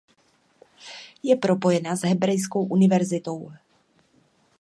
[1.29, 3.37] Je propojena s Hebrejskou univerzitou.